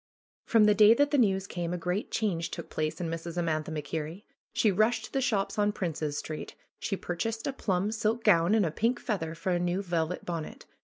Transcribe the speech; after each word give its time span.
From 0.45 0.63
the 0.65 0.73
day 0.73 0.95
that 0.95 1.11
the 1.11 1.17
news 1.19 1.45
came 1.45 1.75
a 1.75 1.77
great 1.77 2.09
change 2.09 2.49
took 2.49 2.71
place 2.71 2.99
in 2.99 3.07
Mrs. 3.07 3.37
Amantha 3.37 3.69
MacKerrie. 3.69 4.25
She 4.51 4.71
rushed 4.71 5.05
to 5.05 5.13
the 5.13 5.21
shops 5.21 5.59
on 5.59 5.71
Princes 5.71 6.17
Street. 6.17 6.55
She 6.79 6.97
purchased 6.97 7.45
a 7.45 7.53
plum 7.53 7.91
silk 7.91 8.23
gown 8.23 8.55
and 8.55 8.65
a 8.65 8.71
pink 8.71 8.99
feather 8.99 9.35
for 9.35 9.51
a 9.51 9.59
new 9.59 9.83
velvet 9.83 10.25
bonnet. 10.25 10.65